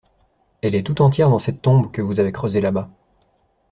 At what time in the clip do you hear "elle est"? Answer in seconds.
0.63-0.81